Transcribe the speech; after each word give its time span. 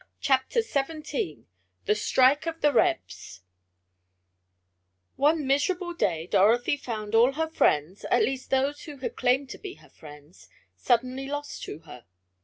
CHAPTER 0.19 0.63
XVII 0.63 1.45
THE 1.85 1.93
STRIKE 1.93 2.47
OF 2.47 2.61
THE 2.61 2.73
REBS 2.73 3.41
One 5.15 5.45
miserable 5.45 5.93
day 5.93 6.25
Dorothy 6.25 6.75
found 6.75 7.13
all 7.13 7.33
her 7.33 7.47
friends, 7.47 8.03
at 8.09 8.23
least 8.23 8.49
those 8.49 8.85
who 8.85 8.97
had 8.97 9.15
claimed 9.15 9.51
to 9.51 9.59
be 9.59 9.75
her 9.75 9.89
friends, 9.89 10.49
suddenly 10.75 11.27
lost 11.27 11.61
to 11.65 11.81
her. 11.81 12.05